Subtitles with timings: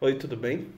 [0.00, 0.72] Oi, tudo bem?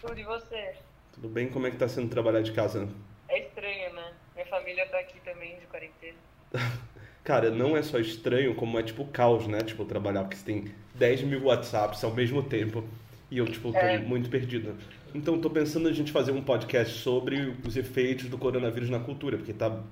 [0.00, 0.74] Tudo e você?
[1.12, 1.48] Tudo bem?
[1.48, 2.88] Como é que tá sendo trabalhar de casa?
[3.28, 4.12] É estranho, né?
[4.34, 6.16] Minha família tá aqui também de quarentena.
[7.24, 9.58] Cara, não é só estranho, como é tipo caos, né?
[9.60, 12.84] Tipo, trabalhar, porque você tem 10 mil WhatsApps ao mesmo tempo
[13.30, 13.98] e eu, tipo, tô É.
[13.98, 14.76] muito perdido.
[15.12, 19.36] Então, tô pensando a gente fazer um podcast sobre os efeitos do coronavírus na cultura,
[19.38, 19.82] porque tá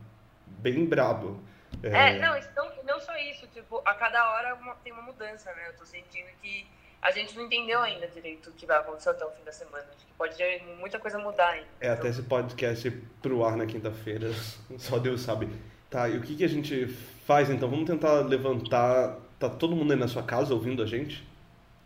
[0.46, 1.42] bem brabo.
[1.82, 5.52] É, não, isso não, não só isso, tipo, a cada hora uma- tem uma mudança,
[5.54, 5.68] né?
[5.70, 6.64] Eu tô sentindo que
[7.04, 9.84] a gente não entendeu ainda direito o que vai acontecer até o fim da semana.
[9.94, 11.68] Acho que pode ter muita coisa mudar ainda.
[11.78, 12.90] É, até esse podcast
[13.20, 14.30] pro ar na quinta-feira,
[14.78, 15.50] só Deus sabe.
[15.90, 16.86] Tá, e o que que a gente
[17.26, 17.68] faz então?
[17.68, 19.18] Vamos tentar levantar.
[19.38, 21.22] Tá todo mundo aí na sua casa ouvindo a gente?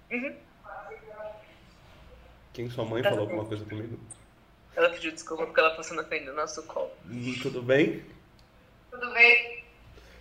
[0.09, 0.37] Uhum.
[2.53, 3.99] Quem sua mãe Tá falou alguma coisa comigo?
[4.77, 6.93] Ela pediu desculpa porque ela passou na frente do nosso colo.
[7.07, 8.05] Hum, Tudo bem?
[8.89, 9.65] Tudo bem?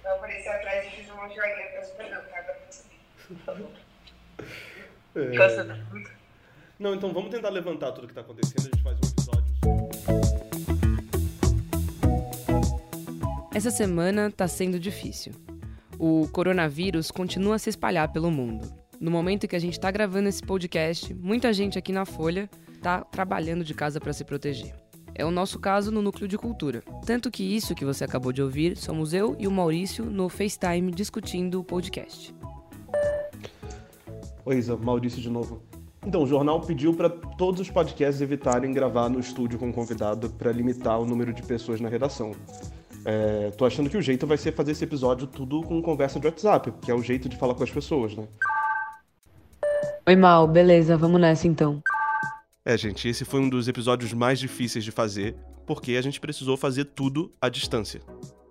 [0.03, 2.83] Eu apareci atrás e fiz uma joguinha, peço perdão, cara, pra você.
[5.17, 5.83] É, Cansa
[6.77, 8.59] Não, então vamos tentar levantar tudo que tá acontecendo.
[8.59, 9.47] A gente faz um episódio.
[13.51, 15.33] Essa semana tá sendo difícil.
[15.97, 18.71] O coronavírus continua a se espalhar pelo mundo.
[18.99, 22.47] No momento que a gente tá gravando esse podcast, muita gente aqui na Folha
[22.83, 24.75] tá trabalhando de casa para se proteger.
[25.15, 26.83] É o nosso caso no Núcleo de Cultura.
[27.07, 30.91] Tanto que isso que você acabou de ouvir somos eu e o Maurício no FaceTime
[30.91, 32.35] discutindo o podcast.
[34.47, 35.61] Oi, Isa, Maurício de novo.
[36.05, 40.53] Então, o jornal pediu para todos os podcasts evitarem gravar no estúdio com convidado para
[40.53, 42.31] limitar o número de pessoas na redação.
[43.03, 46.27] É, tô achando que o jeito vai ser fazer esse episódio tudo com conversa de
[46.27, 48.25] WhatsApp, que é o jeito de falar com as pessoas, né?
[50.07, 51.83] Oi, Mal, beleza, vamos nessa então.
[52.63, 56.55] É, gente, esse foi um dos episódios mais difíceis de fazer, porque a gente precisou
[56.55, 57.99] fazer tudo à distância.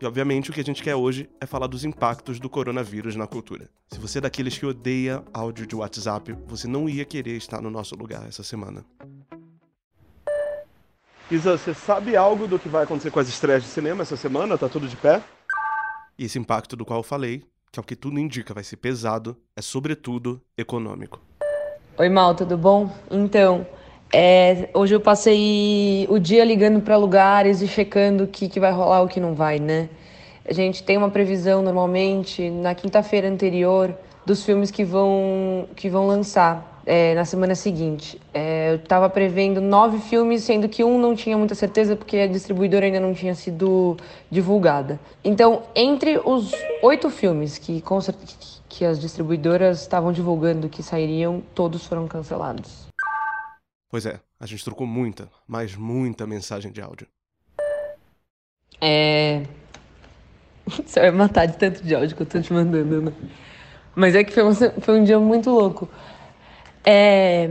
[0.00, 3.26] E obviamente o que a gente quer hoje é falar dos impactos do coronavírus na
[3.26, 3.70] cultura.
[3.88, 7.70] Se você é daqueles que odeia áudio de WhatsApp, você não ia querer estar no
[7.70, 8.84] nosso lugar essa semana.
[11.30, 14.58] Isa, você sabe algo do que vai acontecer com as estreias de cinema essa semana?
[14.58, 15.22] Tá tudo de pé?
[16.18, 17.42] E esse impacto do qual eu falei,
[17.72, 21.22] que é o que tudo indica, vai ser pesado, é sobretudo econômico.
[21.96, 22.94] Oi, Mal, tudo bom?
[23.10, 23.66] Então,
[24.12, 28.72] é, hoje eu passei o dia ligando para lugares e checando o que, que vai
[28.72, 29.88] rolar o que não vai, né?
[30.48, 36.06] A gente tem uma previsão normalmente na quinta-feira anterior dos filmes que vão, que vão
[36.06, 38.20] lançar é, na semana seguinte.
[38.32, 42.26] É, eu estava prevendo nove filmes, sendo que um não tinha muita certeza porque a
[42.28, 43.96] distribuidora ainda não tinha sido
[44.30, 45.00] divulgada.
[45.24, 47.82] Então, entre os oito filmes que,
[48.68, 52.85] que as distribuidoras estavam divulgando que sairiam, todos foram cancelados.
[53.88, 57.06] Pois é, a gente trocou muita, mas muita mensagem de áudio.
[58.80, 59.42] É.
[60.66, 63.12] Você vai matar de tanto de áudio que eu tô te mandando, né?
[63.94, 65.88] Mas é que foi, uma- foi um dia muito louco.
[66.84, 67.48] É.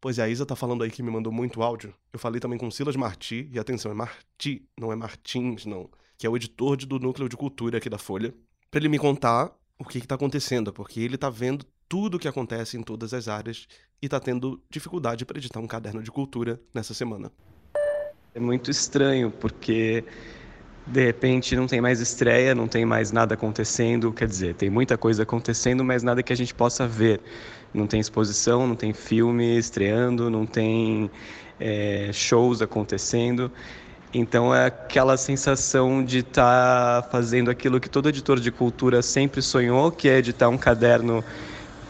[0.00, 1.94] Pois é, a Isa tá falando aí que me mandou muito áudio.
[2.12, 5.88] Eu falei também com o Silas Marti, e atenção, é Marti, não é Martins, não.
[6.18, 8.34] Que é o editor do Núcleo de Cultura aqui da Folha,
[8.70, 12.18] pra ele me contar o que que tá acontecendo, porque ele tá vendo tudo o
[12.20, 13.66] que acontece em todas as áreas
[14.00, 17.32] e tá tendo dificuldade pra editar um caderno de cultura nessa semana.
[18.32, 20.04] É muito estranho, porque
[20.86, 24.12] de repente não tem mais estreia, não tem mais nada acontecendo.
[24.12, 27.20] Quer dizer, tem muita coisa acontecendo, mas nada que a gente possa ver.
[27.74, 31.10] Não tem exposição, não tem filme estreando, não tem
[31.58, 33.50] é, shows acontecendo.
[34.14, 39.90] Então é aquela sensação de estar fazendo aquilo que todo editor de cultura sempre sonhou,
[39.90, 41.24] que é editar um caderno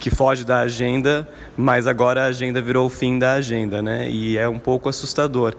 [0.01, 4.09] que foge da agenda, mas agora a agenda virou o fim da agenda, né?
[4.09, 5.55] E é um pouco assustador.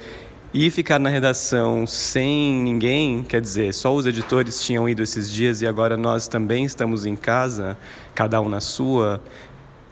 [0.53, 5.63] E ficar na redação sem ninguém, quer dizer, só os editores tinham ido esses dias
[5.63, 7.79] e agora nós também estamos em casa,
[8.15, 9.23] cada um na sua,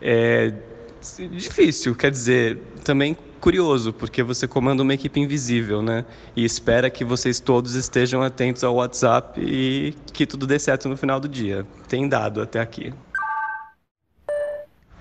[0.02, 0.52] é
[1.30, 6.04] difícil, quer dizer, também curioso, porque você comanda uma equipe invisível, né?
[6.36, 10.96] E espera que vocês todos estejam atentos ao WhatsApp e que tudo dê certo no
[10.96, 11.64] final do dia.
[11.88, 12.92] Tem dado até aqui.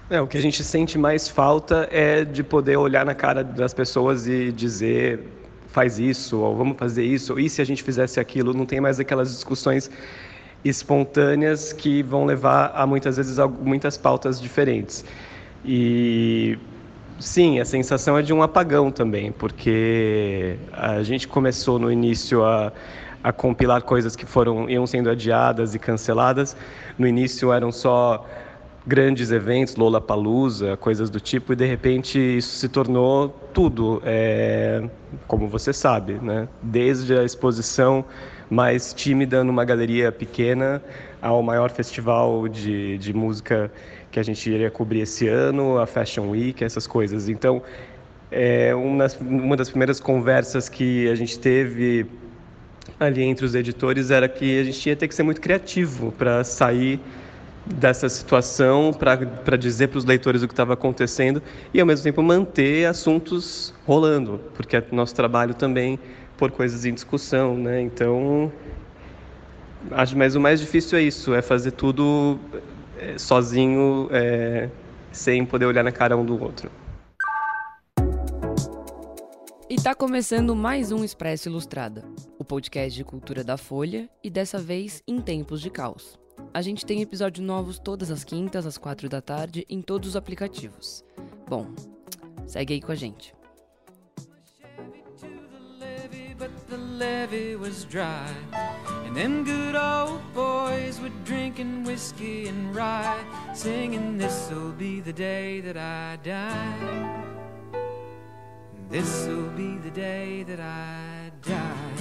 [0.09, 3.75] É, o que a gente sente mais falta é de poder olhar na cara das
[3.75, 5.19] pessoas e dizer
[5.67, 8.51] faz isso, ou vamos fazer isso, ou e se a gente fizesse aquilo?
[8.51, 9.88] Não tem mais aquelas discussões
[10.65, 15.06] espontâneas que vão levar a muitas vezes a muitas pautas diferentes.
[15.63, 16.57] E
[17.19, 22.73] sim, a sensação é de um apagão também, porque a gente começou no início a,
[23.23, 26.57] a compilar coisas que foram iam sendo adiadas e canceladas.
[26.97, 28.25] No início eram só
[28.86, 34.88] grandes eventos, Lollapalooza, coisas do tipo, e de repente isso se tornou tudo, é,
[35.28, 36.48] como você sabe, né?
[36.62, 38.06] Desde a exposição
[38.50, 40.81] mais tímida numa galeria pequena
[41.22, 43.72] ao maior festival de, de música
[44.12, 47.30] que a gente iria cobrir esse ano, a Fashion Week, essas coisas.
[47.30, 47.62] Então,
[48.31, 52.08] é, uma, uma das primeiras conversas que a gente teve
[53.00, 56.44] ali entre os editores era que a gente ia ter que ser muito criativo para
[56.44, 57.00] sair
[57.65, 61.41] dessa situação, para dizer para os leitores o que estava acontecendo
[61.73, 66.00] e, ao mesmo tempo, manter assuntos rolando, porque é nosso trabalho também
[66.38, 67.81] por coisas em discussão, né?
[67.81, 68.51] Então,
[69.91, 72.39] acho, mas o mais difícil é isso, é fazer tudo
[72.97, 74.69] é, sozinho, é,
[75.11, 76.71] sem poder olhar na cara um do outro.
[79.69, 82.03] E tá começando mais um Expresso Ilustrada,
[82.39, 86.19] o podcast de cultura da Folha e dessa vez em tempos de caos.
[86.53, 90.15] A gente tem episódios novos todas as quintas, às quatro da tarde, em todos os
[90.15, 91.03] aplicativos.
[91.47, 91.68] Bom,
[92.47, 93.33] segue aí com a gente.
[99.09, 103.19] And them good old boys were drinking whiskey and rye,
[103.56, 107.25] singing, This'll be the day that I die.
[108.92, 111.99] This'll be the day that I die.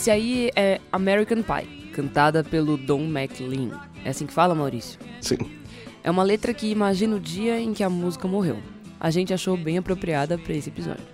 [0.00, 3.78] Esse aí é American Pie, cantada pelo Don McLean.
[4.02, 4.98] É assim que fala, Maurício?
[5.20, 5.36] Sim.
[6.02, 8.56] É uma letra que imagina o dia em que a música morreu.
[8.98, 11.04] A gente achou bem apropriada para esse episódio.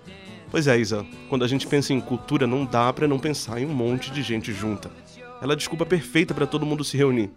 [0.53, 1.05] Pois é, Isa.
[1.29, 4.23] Quando a gente pensa em cultura, não dá para não pensar em um monte de
[4.23, 4.89] gente junta.
[5.43, 7.33] Ela é a desculpa perfeita para todo mundo se reunir.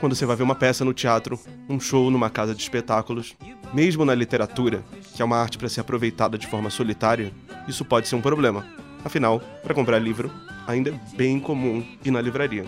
[0.00, 1.38] Quando você vai ver uma peça no teatro,
[1.68, 3.34] um show numa casa de espetáculos,
[3.72, 4.82] mesmo na literatura,
[5.14, 7.32] que é uma arte para ser aproveitada de forma solitária,
[7.68, 8.66] isso pode ser um problema.
[9.04, 10.30] Afinal, para comprar livro,
[10.66, 12.64] ainda é bem comum ir na livraria.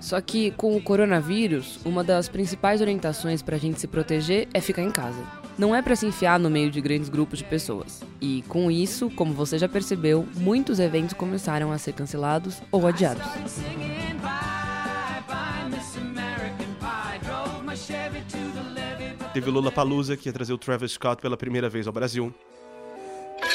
[0.00, 4.60] Só que com o coronavírus, uma das principais orientações para a gente se proteger é
[4.60, 5.22] ficar em casa.
[5.56, 8.02] Não é para se enfiar no meio de grandes grupos de pessoas.
[8.20, 13.22] E com isso, como você já percebeu, muitos eventos começaram a ser cancelados ou adiados.
[19.32, 22.34] Teve o Lula Palusa que ia trazer o Travis Scott pela primeira vez ao Brasil.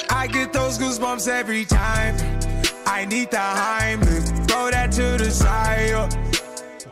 [0.09, 2.15] I get those goosebumps every time.
[2.85, 6.27] I need the Heimlich, throw that to the side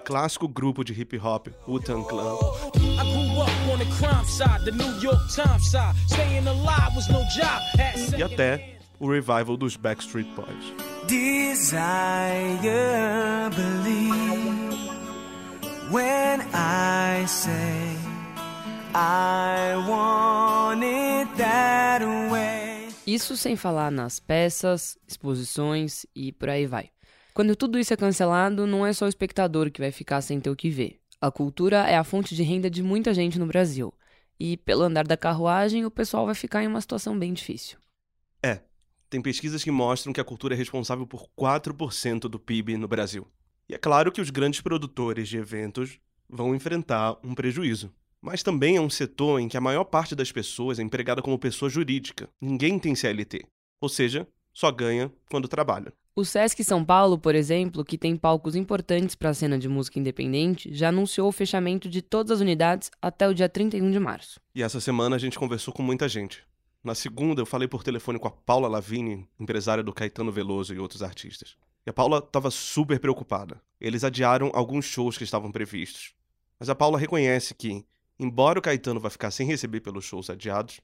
[0.06, 2.38] clássico grupo de hip hop, Wu-Tang Clan.
[8.16, 10.74] E até o revival dos Backstreet Boys.
[11.08, 11.90] Desire,
[13.56, 14.76] believe
[15.92, 18.05] when I say
[23.06, 26.92] Isso sem falar nas peças, exposições e por aí vai.
[27.34, 30.50] Quando tudo isso é cancelado, não é só o espectador que vai ficar sem ter
[30.50, 31.02] o que ver.
[31.20, 33.94] A cultura é a fonte de renda de muita gente no Brasil.
[34.40, 37.78] E, pelo andar da carruagem, o pessoal vai ficar em uma situação bem difícil.
[38.42, 38.62] É.
[39.10, 43.28] Tem pesquisas que mostram que a cultura é responsável por 4% do PIB no Brasil.
[43.68, 46.00] E é claro que os grandes produtores de eventos
[46.30, 47.94] vão enfrentar um prejuízo.
[48.26, 51.38] Mas também é um setor em que a maior parte das pessoas é empregada como
[51.38, 52.28] pessoa jurídica.
[52.42, 53.46] Ninguém tem CLT.
[53.80, 55.94] Ou seja, só ganha quando trabalha.
[56.16, 60.00] O Sesc São Paulo, por exemplo, que tem palcos importantes para a cena de música
[60.00, 64.40] independente, já anunciou o fechamento de todas as unidades até o dia 31 de março.
[64.56, 66.44] E essa semana a gente conversou com muita gente.
[66.84, 70.80] Na segunda, eu falei por telefone com a Paula Lavini, empresária do Caetano Veloso e
[70.80, 71.56] outros artistas.
[71.86, 73.62] E a Paula estava super preocupada.
[73.80, 76.16] Eles adiaram alguns shows que estavam previstos.
[76.60, 77.86] Mas a Paula reconhece que,
[78.20, 80.80] embora o Caetano vá ficar sem receber pelos shows adiados,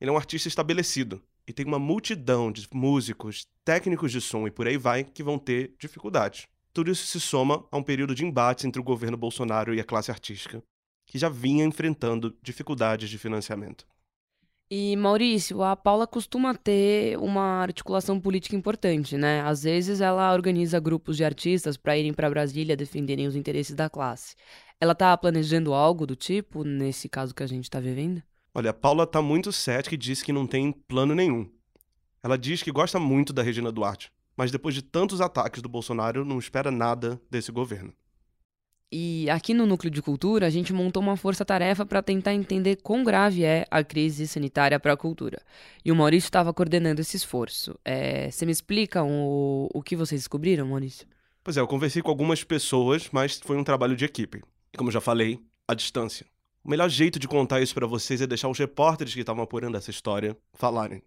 [0.00, 4.50] ele é um artista estabelecido e tem uma multidão de músicos, técnicos de som e
[4.50, 6.46] por aí vai que vão ter dificuldades.
[6.72, 9.84] Tudo isso se soma a um período de embates entre o governo Bolsonaro e a
[9.84, 10.62] classe artística,
[11.06, 13.86] que já vinha enfrentando dificuldades de financiamento.
[14.68, 19.40] E Maurício, a Paula costuma ter uma articulação política importante, né?
[19.42, 23.88] Às vezes ela organiza grupos de artistas para irem para Brasília defenderem os interesses da
[23.88, 24.34] classe.
[24.80, 28.20] Ela está planejando algo do tipo nesse caso que a gente está vivendo?
[28.52, 31.48] Olha, a Paula tá muito cética e disse que não tem plano nenhum.
[32.20, 36.24] Ela diz que gosta muito da Regina Duarte, mas depois de tantos ataques do Bolsonaro,
[36.24, 37.92] não espera nada desse governo.
[38.90, 43.02] E aqui no Núcleo de Cultura, a gente montou uma força-tarefa para tentar entender quão
[43.02, 45.42] grave é a crise sanitária para a cultura.
[45.84, 47.76] E o Maurício estava coordenando esse esforço.
[47.84, 51.06] É, você me explica o, o que vocês descobriram, Maurício?
[51.42, 54.42] Pois é, eu conversei com algumas pessoas, mas foi um trabalho de equipe.
[54.72, 56.26] E como já falei, à distância.
[56.62, 59.76] O melhor jeito de contar isso para vocês é deixar os repórteres que estavam apurando
[59.76, 61.02] essa história falarem.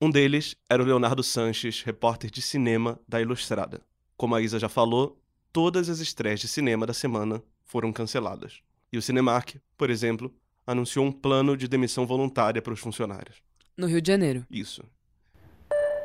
[0.00, 3.80] Um deles era o Leonardo Sanches, repórter de cinema da Ilustrada.
[4.16, 5.20] Como a Isa já falou,
[5.52, 8.60] todas as estreias de cinema da semana foram canceladas.
[8.92, 10.32] E o Cinemark, por exemplo,
[10.66, 13.36] anunciou um plano de demissão voluntária para os funcionários.
[13.76, 14.46] No Rio de Janeiro.
[14.50, 14.82] Isso.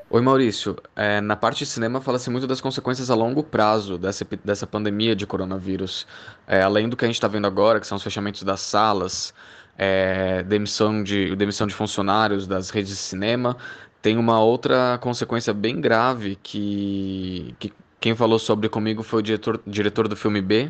[0.09, 4.23] Oi Maurício, é, na parte de cinema fala-se muito das consequências a longo prazo dessa,
[4.43, 6.05] dessa pandemia de coronavírus.
[6.45, 9.33] É, além do que a gente está vendo agora, que são os fechamentos das salas,
[9.75, 13.57] é, demissão, de, demissão de funcionários das redes de cinema,
[14.03, 17.73] tem uma outra consequência bem grave que, que
[18.03, 20.69] quem falou sobre comigo foi o diretor, diretor do filme B,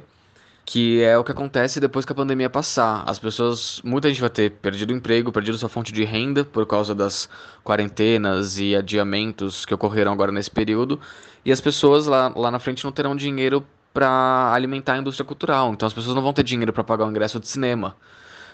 [0.64, 3.04] que é o que acontece depois que a pandemia passar.
[3.08, 6.64] As pessoas, muita gente vai ter perdido o emprego, perdido sua fonte de renda por
[6.68, 7.28] causa das
[7.64, 11.00] quarentenas e adiamentos que ocorreram agora nesse período,
[11.44, 15.74] e as pessoas lá, lá na frente não terão dinheiro para alimentar a indústria cultural.
[15.74, 17.96] Então as pessoas não vão ter dinheiro para pagar o ingresso de cinema.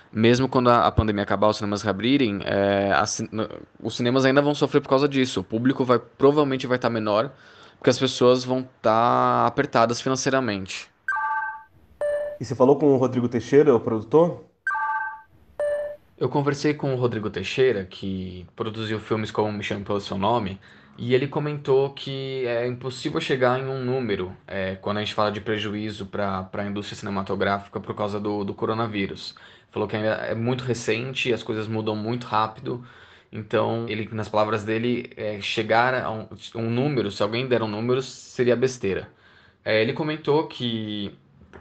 [0.09, 3.03] Mesmo quando a, pandemia acabar, os cinemas reabrirem, é, a,
[3.83, 5.41] os cinemas ainda vão sofrer por causa disso.
[5.41, 7.29] O público vai provavelmente vai estar menor,
[7.79, 10.89] porque as pessoas vão estar apertadas financeiramente.
[12.39, 14.43] E você falou com o Rodrigo Teixeira, o produtor?
[16.17, 20.59] Eu conversei com o Rodrigo Teixeira, que produziu filmes como Me Chame Pelo Seu Nome,
[20.97, 25.31] e ele comentou que é impossível chegar em um número é, quando a gente fala
[25.31, 29.33] de prejuízo para a indústria cinematográfica por causa do, do coronavírus.
[29.71, 32.85] Falou que ainda é muito recente, as coisas mudam muito rápido,
[33.31, 37.67] então ele, nas palavras dele, é, chegar a um, um, número, se alguém der um
[37.67, 39.09] número, seria besteira.
[39.63, 41.15] É, ele comentou que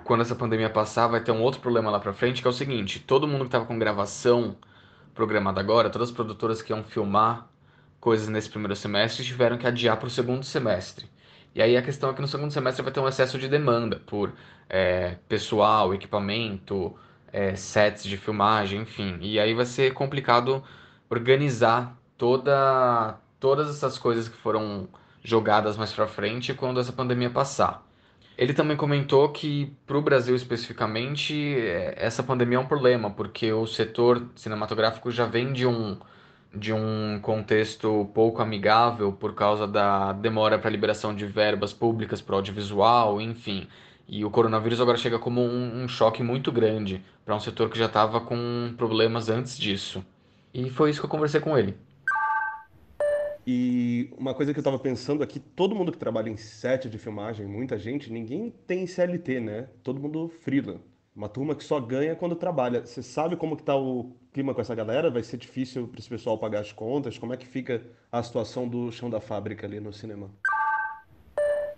[0.05, 2.55] quando essa pandemia passar, vai ter um outro problema lá pra frente, que é o
[2.55, 4.57] seguinte: todo mundo que tava com gravação
[5.15, 7.49] programada agora, todas as produtoras que iam filmar
[8.01, 11.09] coisas nesse primeiro semestre tiveram que adiar para o segundo semestre.
[11.55, 14.01] E aí a questão é que no segundo semestre vai ter um excesso de demanda
[14.07, 14.33] por
[14.69, 16.97] é, pessoal, equipamento,
[17.33, 19.19] é, sets de filmagem, enfim.
[19.21, 20.63] E aí vai ser complicado
[21.11, 24.89] organizar toda, todas essas coisas que foram
[25.23, 27.87] jogadas mais para frente quando essa pandemia passar.
[28.37, 33.53] Ele também comentou que, para o Brasil especificamente, é, essa pandemia é um problema, porque
[33.53, 35.99] o setor cinematográfico já vem de um,
[36.55, 42.37] de um contexto pouco amigável por causa da demora para liberação de verbas públicas para
[42.37, 43.67] audiovisual, enfim.
[44.07, 47.79] E o coronavírus agora chega como um, um choque muito grande para um setor que
[47.79, 50.05] já estava com problemas antes disso.
[50.59, 51.77] E foi isso que eu conversei com ele.
[53.47, 56.99] E uma coisa que eu tava pensando aqui, todo mundo que trabalha em set de
[56.99, 59.69] filmagem, muita gente, ninguém tem CLT, né?
[59.85, 60.81] Todo mundo frila.
[61.15, 62.85] Uma turma que só ganha quando trabalha.
[62.85, 65.13] Você sabe como que tá o clima com essa galera?
[65.13, 67.17] Vai ser difícil para esse pessoal pagar as contas?
[67.17, 70.29] Como é que fica a situação do chão da fábrica ali no cinema?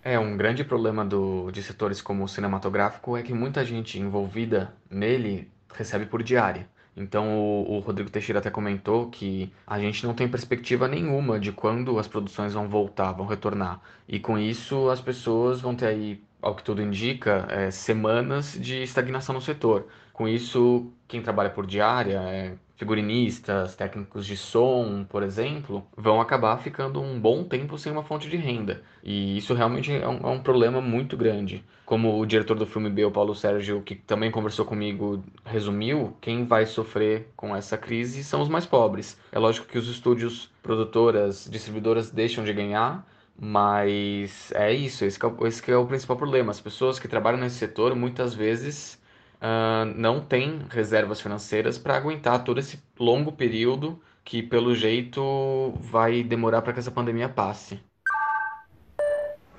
[0.03, 4.73] É, um grande problema do, de setores como o cinematográfico é que muita gente envolvida
[4.89, 6.67] nele recebe por diária.
[6.95, 11.51] Então o, o, Rodrigo Teixeira até comentou que a gente não tem perspectiva nenhuma de
[11.51, 13.81] quando as produções vão voltar, vão retornar.
[14.07, 18.83] E com isso as pessoas vão ter aí, ao que tudo indica, é, semanas de
[18.83, 19.87] estagnação no setor.
[20.11, 26.57] Com isso, quem trabalha por diária, é, figurinistas, técnicos de som, por exemplo, vão acabar
[26.57, 28.81] ficando um bom tempo sem uma fonte de renda.
[29.03, 31.65] E isso realmente é um, é um, problema muito grande.
[31.85, 36.45] Como o diretor do filme B, o Paulo Sérgio, que também conversou comigo, resumiu, quem
[36.45, 39.19] vai sofrer com essa crise são os mais pobres.
[39.33, 43.05] É lógico que os estúdios, produtoras, distribuidoras deixam de ganhar,
[43.37, 46.51] mas é isso, esse é, esse é o principal problema.
[46.51, 49.00] As pessoas que trabalham nesse setor muitas vezes
[49.41, 56.23] uh, não tem reservas financeiras para aguentar todo esse longo período que, pelo jeito, vai
[56.23, 57.79] demorar para que essa pandemia passe.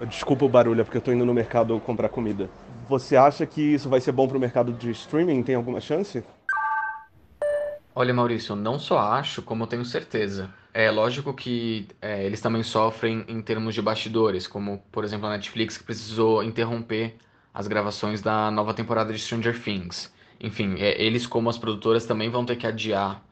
[0.09, 2.49] Desculpa o barulho, é porque eu estou indo no mercado comprar comida.
[2.89, 5.43] Você acha que isso vai ser bom para o mercado de streaming?
[5.43, 6.25] Tem alguma chance?
[7.95, 10.51] Olha, Maurício, não só acho, como tenho certeza.
[10.73, 15.31] É lógico que é, eles também sofrem em termos de bastidores, como, por exemplo, a
[15.31, 17.17] Netflix, que precisou interromper
[17.52, 20.12] as gravações da nova temporada de Stranger Things.
[20.40, 23.23] Enfim, é, eles como as produtoras também vão ter que adiar,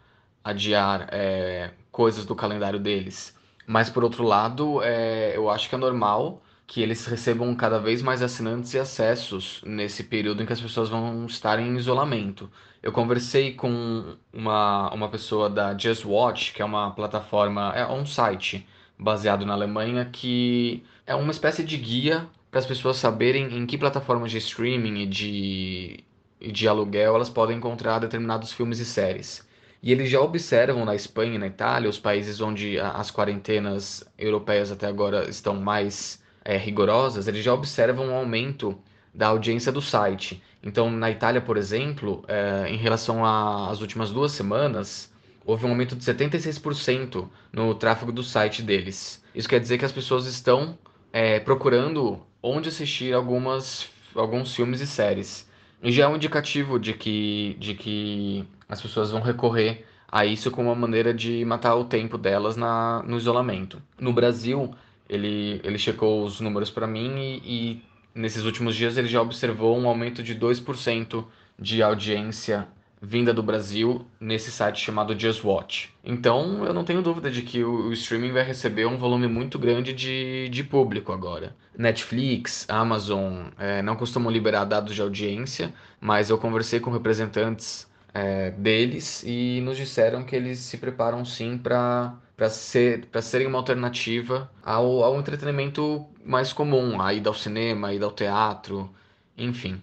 [0.45, 3.37] adiar é, coisas do calendário deles.
[3.67, 8.01] Mas por outro lado, é, eu acho que é normal que eles recebam cada vez
[8.01, 12.49] mais assinantes e acessos nesse período em que as pessoas vão estar em isolamento.
[12.83, 18.07] Eu conversei com uma, uma pessoa da Just Watch, que é uma plataforma, é um
[18.07, 23.67] site baseado na Alemanha, que é uma espécie de guia para as pessoas saberem em
[23.67, 26.05] que plataformas de streaming e de,
[26.41, 29.49] e de aluguel elas podem encontrar determinados filmes e séries.
[29.83, 34.71] E eles já observam na Espanha e na Itália, os países onde as quarentenas europeias
[34.71, 38.79] até agora estão mais é, rigorosas, eles já observam um aumento
[39.15, 40.43] da audiência do site.
[40.63, 45.11] Então, na Itália, por exemplo, é, em relação às últimas duas semanas,
[45.45, 49.25] houve um aumento de 76% no tráfego do site deles.
[49.35, 50.79] Isso quer dizer que as pessoas estão
[51.13, 55.49] é, procurando onde assistir algumas, alguns filmes e séries.
[55.83, 60.51] E já é um indicativo de que, de que as pessoas vão recorrer a isso
[60.51, 63.81] como uma maneira de matar o tempo delas na, no isolamento.
[63.99, 64.75] No Brasil,
[65.09, 67.83] ele, ele checou os números para mim e, e
[68.15, 71.25] nesses últimos dias ele já observou um aumento de 2%
[71.59, 72.67] de audiência
[73.01, 75.93] vinda do Brasil nesse site chamado Just Watch.
[76.05, 79.93] Então eu não tenho dúvida de que o, streaming vai receber um volume muito grande
[79.93, 81.57] de, de público agora.
[81.77, 88.51] Netflix, Amazon é, não costumam liberar dados de audiência, mas eu conversei com representantes é,
[88.51, 94.51] deles e nos disseram que eles se preparam sim para para ser, serem uma alternativa
[94.65, 98.91] ao, ao entretenimento mais comum, a ida ao cinema, a ida ao teatro,
[99.37, 99.83] enfim.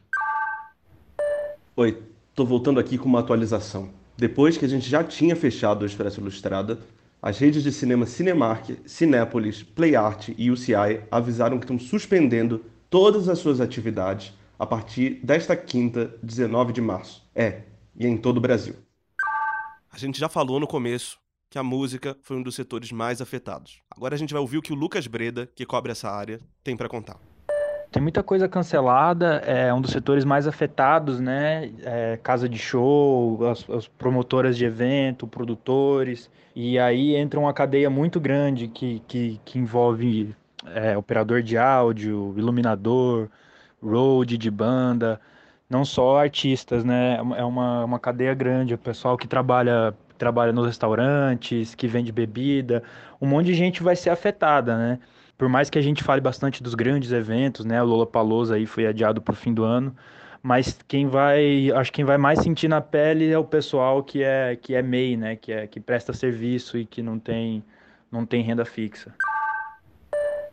[1.75, 2.01] Oi,
[2.37, 3.89] tô voltando aqui com uma atualização.
[4.15, 6.79] Depois que a gente já tinha fechado o Expresso Ilustrada,
[7.19, 13.39] as redes de cinema Cinemark, Cinépolis, PlayArt e UCI avisaram que estão suspendendo todas as
[13.39, 17.27] suas atividades a partir desta quinta, 19 de março.
[17.33, 17.63] É,
[17.95, 18.75] e em todo o Brasil.
[19.91, 21.17] A gente já falou no começo
[21.49, 23.81] que a música foi um dos setores mais afetados.
[23.89, 26.77] Agora a gente vai ouvir o que o Lucas Breda, que cobre essa área, tem
[26.77, 27.19] para contar.
[27.97, 31.71] Tem muita coisa cancelada, é um dos setores mais afetados, né?
[31.83, 37.89] É, casa de show, as, as, promotoras de evento, produtores, e aí entra uma cadeia
[37.89, 40.35] muito grande que, que, que envolve
[40.75, 43.29] é, operador de áudio, iluminador,
[43.81, 45.19] road de banda,
[45.67, 47.15] não só artistas, né?
[47.15, 52.83] É uma, uma cadeia grande, o pessoal que trabalha trabalha nos restaurantes, que vende bebida,
[53.19, 54.99] um monte de gente vai ser afetada, né?
[55.37, 57.81] Por mais que a gente fale bastante dos grandes eventos, né?
[57.81, 59.95] O Lollapalooza aí foi adiado para o fim do ano,
[60.41, 64.23] mas quem vai, acho que quem vai mais sentir na pele é o pessoal que
[64.23, 65.35] é que é MEI, né?
[65.35, 67.63] Que é que presta serviço e que não tem
[68.11, 69.13] não tem renda fixa.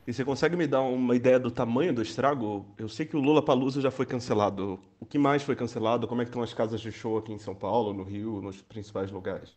[0.07, 2.67] E você consegue me dar uma ideia do tamanho do estrago?
[2.77, 4.79] Eu sei que o Lula Palusa já foi cancelado.
[5.01, 6.07] O que mais foi cancelado?
[6.07, 8.61] Como é que estão as casas de show aqui em São Paulo, no Rio, nos
[8.61, 9.55] principais lugares?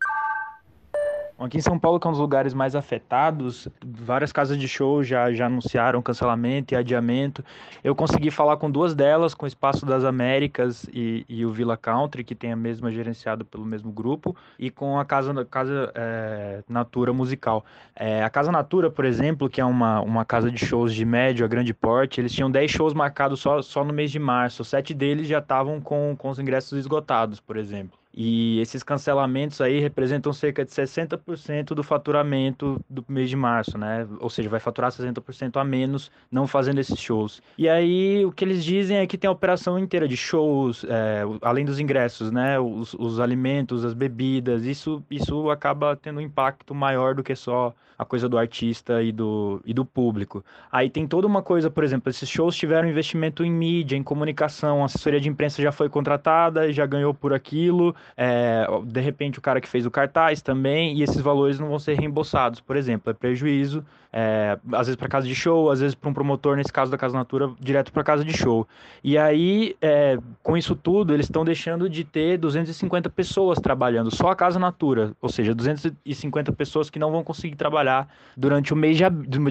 [1.39, 5.03] Aqui em São Paulo, que é um dos lugares mais afetados, várias casas de show
[5.03, 7.45] já, já anunciaram cancelamento e adiamento.
[7.83, 11.77] Eu consegui falar com duas delas, com o Espaço das Américas e, e o Villa
[11.77, 16.63] Country, que tem a mesma gerenciado pelo mesmo grupo, e com a Casa, casa é,
[16.67, 17.63] Natura Musical.
[17.95, 21.45] É, a Casa Natura, por exemplo, que é uma, uma casa de shows de médio
[21.45, 24.65] a grande porte, eles tinham 10 shows marcados só, só no mês de março.
[24.65, 27.97] Sete deles já estavam com, com os ingressos esgotados, por exemplo.
[28.19, 34.07] E esses cancelamentos aí representam cerca de 60% do faturamento do mês de março, né?
[34.19, 37.43] Ou seja, vai faturar 60% a menos não fazendo esses shows.
[37.59, 41.21] E aí o que eles dizem é que tem a operação inteira de shows, é,
[41.43, 42.59] além dos ingressos, né?
[42.59, 47.71] Os, os alimentos, as bebidas, isso, isso acaba tendo um impacto maior do que só
[47.97, 50.43] a coisa do artista e do, e do público.
[50.71, 54.83] Aí tem toda uma coisa, por exemplo, esses shows tiveram investimento em mídia, em comunicação,
[54.83, 59.41] a assessoria de imprensa já foi contratada, já ganhou por aquilo, é, de repente o
[59.41, 63.09] cara que fez o cartaz também, e esses valores não vão ser reembolsados, por exemplo,
[63.09, 66.71] é prejuízo, é, às vezes para casa de show, às vezes para um promotor, nesse
[66.71, 68.67] caso da Casa Natura, direto para casa de show.
[69.03, 74.29] E aí, é, com isso tudo, eles estão deixando de ter 250 pessoas trabalhando, só
[74.29, 78.97] a Casa Natura, ou seja, 250 pessoas que não vão conseguir trabalhar durante o mês
[78.97, 79.03] de,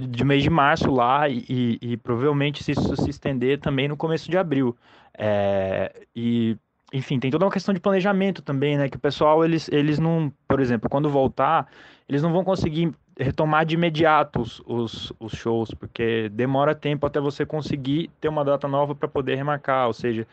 [0.09, 3.97] de mês de março lá e, e, e provavelmente se isso se estender também no
[3.97, 4.77] começo de abril.
[5.19, 6.57] É, e
[6.93, 8.89] enfim, tem toda uma questão de planejamento também, né?
[8.89, 11.67] Que o pessoal, eles, eles não, por exemplo, quando voltar,
[12.09, 17.19] eles não vão conseguir retomar de imediato os, os, os shows, porque demora tempo até
[17.21, 20.27] você conseguir ter uma data nova para poder remarcar, ou seja,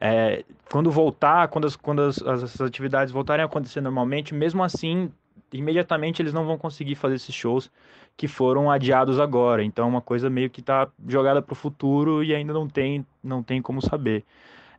[0.00, 5.10] é, quando voltar, quando, as, quando as, as atividades voltarem a acontecer normalmente, mesmo assim,
[5.52, 7.70] imediatamente eles não vão conseguir fazer esses shows
[8.16, 9.62] que foram adiados agora.
[9.62, 13.06] Então, é uma coisa meio que está jogada para o futuro e ainda não tem,
[13.22, 14.24] não tem como saber.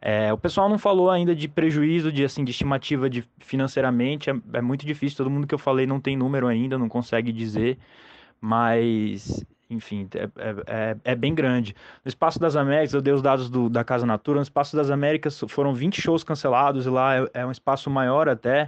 [0.07, 4.35] É, o pessoal não falou ainda de prejuízo, de, assim, de estimativa de financeiramente, é,
[4.53, 7.79] é, muito difícil, todo mundo que eu falei não tem número ainda, não consegue dizer,
[8.39, 11.75] mas, enfim, é, é, é, é bem grande.
[12.05, 14.91] No Espaço das Américas, eu dei os dados do, da Casa Natura, no Espaço das
[14.91, 18.67] Américas foram 20 shows cancelados, e lá é, é um espaço maior até,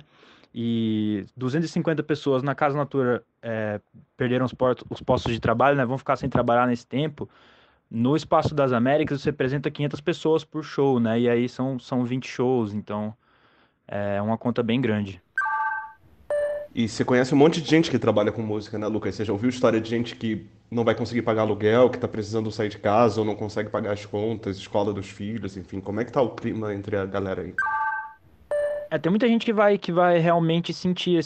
[0.55, 3.23] e 250 pessoas na Casa Natura
[4.17, 4.53] perderam os,
[4.89, 7.29] os postos de trabalho, né, vão ficar sem trabalhar nesse tempo,
[7.89, 11.19] no Espaço das Américas você apresenta 500 pessoas por show, né?
[11.19, 13.13] E aí são, são 20 shows, então
[13.87, 15.21] é uma conta bem grande.
[16.75, 19.15] E você conhece um monte de gente que trabalha com música, né, Lucas?
[19.15, 22.51] Você já ouviu história de gente que não vai conseguir pagar aluguel, que tá precisando
[22.51, 25.79] sair de casa ou não consegue pagar as contas, escola dos filhos, enfim.
[25.79, 27.53] Como é que tá o clima entre a galera aí?
[28.89, 31.19] É, tem muita gente que vai, que vai realmente sentir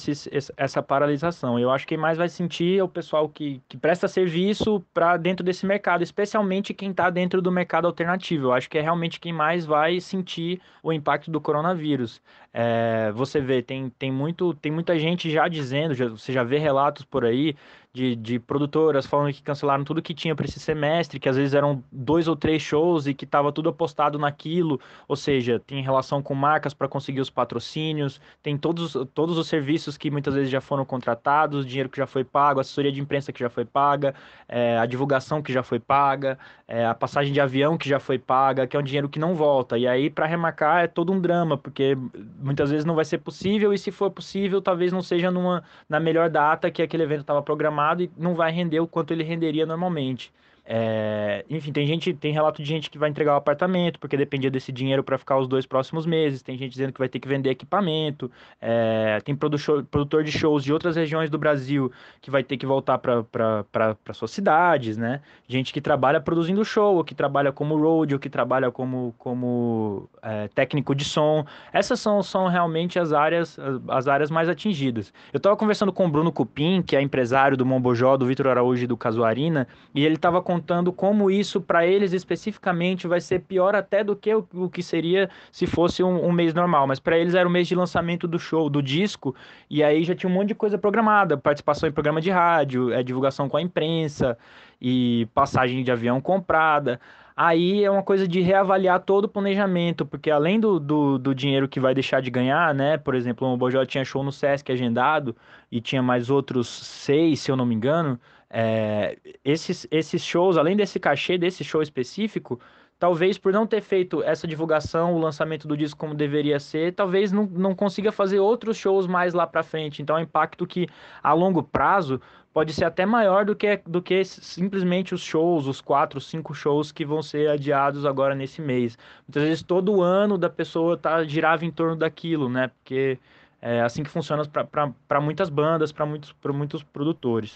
[0.58, 1.60] essa paralisação.
[1.60, 5.46] Eu acho que mais vai sentir é o pessoal que, que presta serviço para dentro
[5.46, 8.48] desse mercado, especialmente quem está dentro do mercado alternativo.
[8.48, 12.22] Eu acho que é realmente quem mais vai sentir o impacto do coronavírus.
[12.54, 16.58] É, você vê, tem, tem, muito, tem muita gente já dizendo, já, você já vê
[16.58, 17.56] relatos por aí
[17.94, 21.54] de, de produtoras falando que cancelaram tudo que tinha para esse semestre, que às vezes
[21.54, 26.22] eram dois ou três shows e que estava tudo apostado naquilo, ou seja, tem relação
[26.22, 30.62] com marcas para conseguir os patrocínios, tem todos, todos os serviços que muitas vezes já
[30.62, 34.16] foram contratados, dinheiro que já foi pago, assessoria de imprensa que já foi paga,
[34.48, 36.38] é, a divulgação que já foi paga,
[36.68, 39.36] é, a passagem de avião que já foi paga, que é um dinheiro que não
[39.36, 39.78] volta.
[39.78, 41.98] E aí, para remarcar, é todo um drama, porque
[42.42, 46.00] muitas vezes não vai ser possível, e se for possível, talvez não seja numa, na
[46.00, 49.66] melhor data que aquele evento estava programado e não vai render o quanto ele renderia
[49.66, 50.34] normalmente.
[50.74, 54.50] É, enfim, tem gente, tem relato de gente que vai entregar o apartamento porque dependia
[54.50, 56.42] desse dinheiro para ficar os dois próximos meses.
[56.42, 58.32] Tem gente dizendo que vai ter que vender equipamento.
[58.62, 62.98] É, tem produtor de shows de outras regiões do Brasil que vai ter que voltar
[63.00, 65.20] para suas cidades, né?
[65.46, 70.10] Gente que trabalha produzindo show, ou que trabalha como road, ou que trabalha como, como
[70.22, 71.46] é, técnico de som.
[71.74, 75.14] Essas são, são realmente as áreas, as áreas mais atingidas.
[75.34, 78.86] Eu estava conversando com o Bruno Cupim, que é empresário do Mombojó, do Vitor Araújo
[78.86, 80.61] e do Casuarina, e ele estava contando
[80.94, 85.30] como isso para eles especificamente vai ser pior até do que o, o que seria
[85.52, 86.88] se fosse um, um mês normal.
[86.88, 89.36] Mas para eles era o mês de lançamento do show, do disco,
[89.70, 93.04] e aí já tinha um monte de coisa programada, participação em programa de rádio, é,
[93.04, 94.38] divulgação com a imprensa
[94.82, 97.00] e passagem de avião comprada.
[97.36, 101.68] Aí é uma coisa de reavaliar todo o planejamento, porque além do, do, do dinheiro
[101.68, 102.98] que vai deixar de ganhar, né?
[102.98, 105.36] Por exemplo, o Bojó tinha show no Sesc agendado
[105.72, 108.20] e tinha mais outros seis, se eu não me engano.
[108.50, 112.60] É, esses, esses shows, além desse cachê, desse show específico,
[113.02, 117.32] talvez por não ter feito essa divulgação, o lançamento do disco como deveria ser, talvez
[117.32, 120.04] não, não consiga fazer outros shows mais lá para frente.
[120.04, 120.88] Então, é um impacto que
[121.24, 122.22] a longo prazo
[122.54, 126.92] pode ser até maior do que, do que simplesmente os shows, os quatro, cinco shows
[126.92, 128.98] que vão ser adiados agora nesse mês.
[129.28, 132.68] Muitas vezes todo ano da pessoa tá, girava em torno daquilo, né?
[132.68, 133.18] Porque
[133.62, 137.56] é assim que funciona para muitas bandas, para muitos, muitos produtores.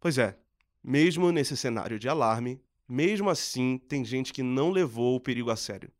[0.00, 0.36] Pois é,
[0.82, 5.56] mesmo nesse cenário de alarme, mesmo assim tem gente que não levou o perigo a
[5.56, 5.90] sério.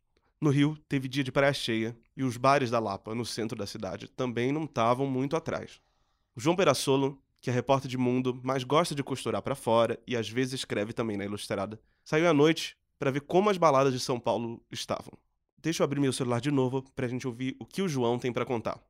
[0.41, 3.67] No Rio, teve dia de praia cheia e os bares da Lapa, no centro da
[3.67, 5.81] cidade, também não estavam muito atrás.
[6.37, 10.17] O João Perassolo, que é repórter de mundo, mas gosta de costurar para fora e
[10.17, 14.01] às vezes escreve também na Ilustrada, saiu à noite para ver como as baladas de
[14.01, 15.13] São Paulo estavam.
[15.61, 18.19] Deixa eu abrir meu celular de novo para a gente ouvir o que o João
[18.19, 18.81] tem para contar.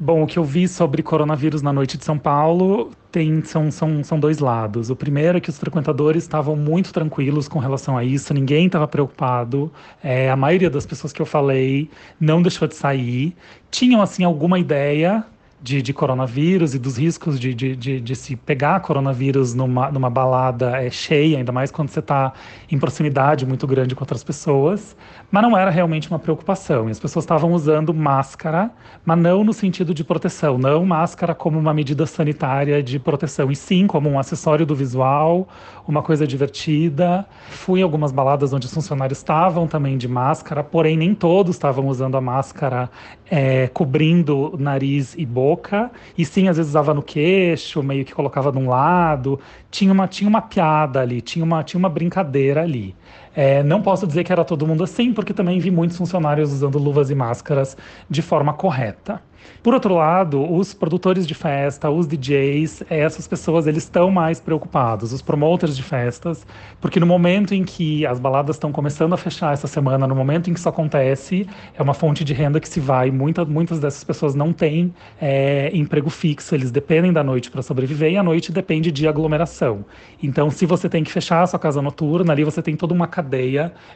[0.00, 4.04] Bom, o que eu vi sobre coronavírus na noite de São Paulo tem, são, são,
[4.04, 4.90] são dois lados.
[4.90, 8.86] O primeiro é que os frequentadores estavam muito tranquilos com relação a isso, ninguém estava
[8.86, 9.72] preocupado.
[10.00, 11.90] É, a maioria das pessoas que eu falei
[12.20, 13.34] não deixou de sair.
[13.72, 15.26] Tinham, assim, alguma ideia
[15.60, 20.08] de, de, coronavírus e dos riscos de, de, de, de se pegar coronavírus numa, numa
[20.08, 22.32] balada é, cheia, ainda mais quando você está
[22.70, 24.96] em proximidade muito grande com outras pessoas,
[25.30, 26.88] mas não era realmente uma preocupação.
[26.88, 28.70] E as pessoas estavam usando máscara,
[29.04, 33.56] mas não no sentido de proteção, não máscara como uma medida sanitária de proteção, e
[33.56, 35.48] sim como um acessório do visual,
[35.88, 37.26] uma coisa divertida.
[37.50, 41.88] Fui em algumas baladas onde os funcionários estavam também de máscara, porém nem todos estavam
[41.88, 42.88] usando a máscara
[43.28, 48.12] é, cobrindo nariz e boca boca, e sim, às vezes usava no queixo, meio que
[48.14, 49.40] colocava de um lado.
[49.70, 52.94] Tinha uma, tinha uma piada ali, tinha uma, tinha uma brincadeira ali.
[53.40, 56.76] É, não posso dizer que era todo mundo assim, porque também vi muitos funcionários usando
[56.76, 57.76] luvas e máscaras
[58.10, 59.22] de forma correta.
[59.62, 65.12] Por outro lado, os produtores de festa, os DJs, essas pessoas eles estão mais preocupados,
[65.12, 66.46] os promoters de festas,
[66.80, 70.50] porque no momento em que as baladas estão começando a fechar essa semana, no momento
[70.50, 71.46] em que isso acontece,
[71.76, 73.10] é uma fonte de renda que se vai.
[73.10, 78.12] Muita, muitas dessas pessoas não têm é, emprego fixo, eles dependem da noite para sobreviver
[78.12, 79.84] e a noite depende de aglomeração.
[80.22, 83.06] Então, se você tem que fechar a sua casa noturna, ali você tem toda uma
[83.06, 83.27] cadeia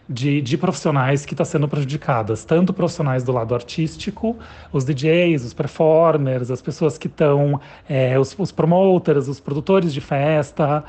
[0.09, 4.37] de, de profissionais que está sendo prejudicadas, tanto profissionais do lado artístico,
[4.73, 10.01] os DJs, os performers, as pessoas que estão, é, os, os promoters, os produtores de
[10.01, 10.85] festa,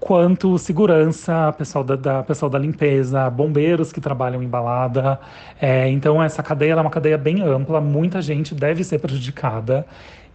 [0.00, 5.20] quanto segurança, pessoal da, da, pessoal da limpeza, bombeiros que trabalham em balada.
[5.60, 9.86] É, então, essa cadeia é uma cadeia bem ampla, muita gente deve ser prejudicada.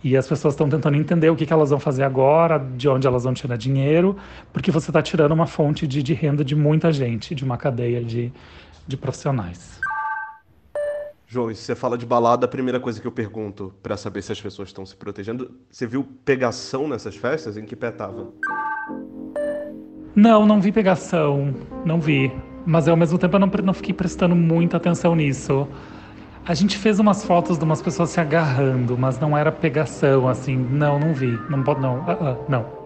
[0.05, 3.07] E as pessoas estão tentando entender o que, que elas vão fazer agora, de onde
[3.07, 4.15] elas vão tirar dinheiro,
[4.53, 8.03] porque você está tirando uma fonte de, de renda de muita gente, de uma cadeia
[8.03, 8.31] de,
[8.85, 9.79] de profissionais.
[11.25, 14.21] João, e se você fala de balada, a primeira coisa que eu pergunto para saber
[14.21, 17.57] se as pessoas estão se protegendo, você viu pegação nessas festas?
[17.57, 18.27] Em que pé tava?
[20.15, 21.51] Não, não vi pegação,
[21.83, 22.31] não vi.
[22.63, 25.67] Mas ao mesmo tempo eu não, não fiquei prestando muita atenção nisso.
[26.47, 30.55] A gente fez umas fotos de umas pessoas se agarrando, mas não era pegação, assim.
[30.55, 31.31] Não, não vi.
[31.49, 32.01] Não pode, não.
[32.01, 32.85] Uh, uh, não.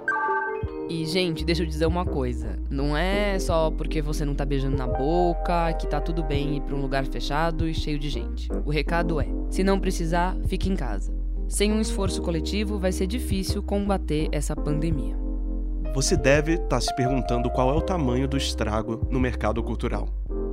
[0.90, 2.58] E, gente, deixa eu dizer uma coisa.
[2.70, 6.62] Não é só porque você não tá beijando na boca que tá tudo bem ir
[6.62, 8.48] pra um lugar fechado e cheio de gente.
[8.66, 11.14] O recado é: se não precisar, fique em casa.
[11.50, 15.18] Sem um esforço coletivo, vai ser difícil combater essa pandemia.
[15.94, 20.08] Você deve estar tá se perguntando qual é o tamanho do estrago no mercado cultural.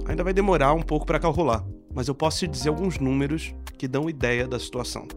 [0.08, 1.64] Ainda vai demorar um pouco para calcular,
[1.96, 5.08] mas eu posso te dizer alguns números que dão ideia da situação.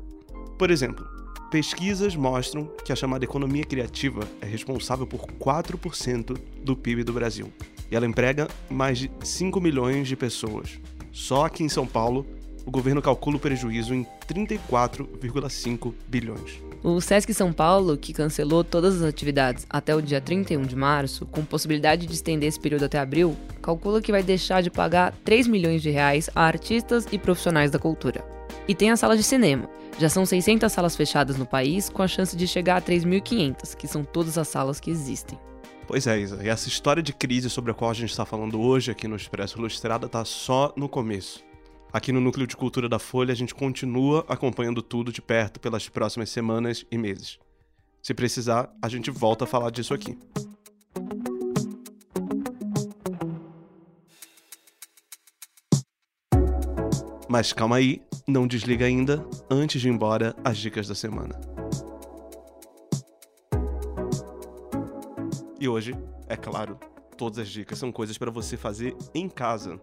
[0.57, 1.05] Por exemplo,
[1.51, 7.51] Pesquisas mostram que a chamada economia criativa é responsável por 4% do PIB do Brasil.
[7.89, 10.79] E ela emprega mais de 5 milhões de pessoas.
[11.11, 12.23] Só aqui em São Paulo,
[12.67, 16.68] o governo calcula o prejuízo em 34,5 bilhões.
[16.81, 21.25] O SESC São Paulo, que cancelou todas as atividades até o dia 31 de março,
[21.25, 25.47] com possibilidade de estender esse período até abril, calcula que vai deixar de pagar 3
[25.47, 28.23] milhões de reais a artistas e profissionais da cultura.
[28.65, 32.07] E tem a sala de cinema, já são 600 salas fechadas no país, com a
[32.07, 35.37] chance de chegar a 3.500, que são todas as salas que existem.
[35.85, 36.39] Pois é, Isa.
[36.41, 39.15] E essa história de crise sobre a qual a gente está falando hoje aqui no
[39.15, 41.48] Expresso Ilustrada está só no começo.
[41.91, 45.89] Aqui no Núcleo de Cultura da Folha, a gente continua acompanhando tudo de perto pelas
[45.89, 47.39] próximas semanas e meses.
[47.99, 50.15] Se precisar, a gente volta a falar disso aqui.
[57.27, 61.41] Mas calma aí, não desliga ainda, antes de ir embora, as dicas da semana.
[65.59, 65.95] E hoje,
[66.27, 66.79] é claro,
[67.19, 69.77] todas as dicas são coisas para você fazer em casa.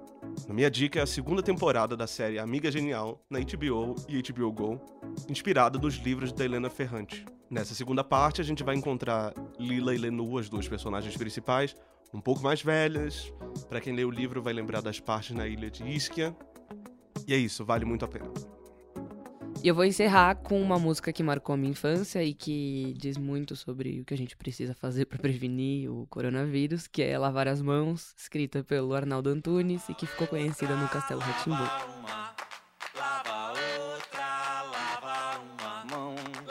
[0.48, 4.50] A minha dica é a segunda temporada da série Amiga Genial na HBO e HBO
[4.50, 4.80] Go,
[5.28, 7.26] inspirada nos livros da Helena Ferrante.
[7.50, 11.76] Nessa segunda parte, a gente vai encontrar Lila e Lenu, as duas personagens principais,
[12.12, 13.30] um pouco mais velhas.
[13.68, 16.34] Para quem lê o livro, vai lembrar das partes na ilha de Ischia,
[17.28, 18.32] e é isso, vale muito a pena.
[19.66, 23.18] E eu vou encerrar com uma música que marcou a minha infância e que diz
[23.18, 27.48] muito sobre o que a gente precisa fazer para prevenir o coronavírus, que é Lavar
[27.48, 31.64] as Mãos, escrita pelo Arnaldo Antunes e que ficou conhecida no Castelo Ratimbu.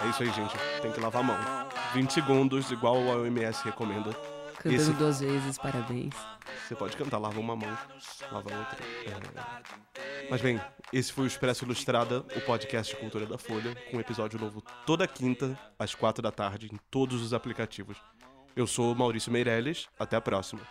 [0.02, 0.58] É isso aí, gente.
[0.82, 1.38] Tem que lavar a mão.
[1.94, 4.14] 20 segundos, igual a OMS recomenda.
[4.58, 4.92] Cantando Esse...
[4.92, 6.14] duas vezes, parabéns.
[6.68, 7.78] Você pode cantar, lava uma mão,
[8.30, 8.78] lava outra.
[9.06, 10.05] É...
[10.30, 10.60] Mas bem,
[10.92, 15.08] esse foi o Expresso Ilustrada, o podcast de cultura da Folha, com episódio novo toda
[15.08, 17.98] quinta, às quatro da tarde, em todos os aplicativos.
[18.56, 20.62] Eu sou Maurício Meirelles, até a próxima.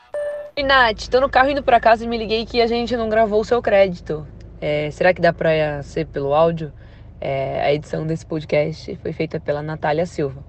[0.57, 3.09] E Nath, tô no carro indo pra casa e me liguei que a gente não
[3.09, 4.27] gravou o seu crédito.
[4.61, 6.73] É, será que dá pra ser pelo áudio?
[7.21, 10.45] É, a edição desse podcast foi feita pela Natália Silva.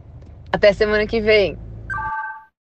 [0.52, 1.58] Até semana que vem!